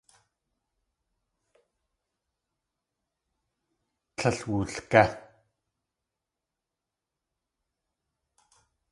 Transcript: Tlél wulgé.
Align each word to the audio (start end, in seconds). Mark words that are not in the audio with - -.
Tlél 4.15 4.39
wulgé. 4.49 5.03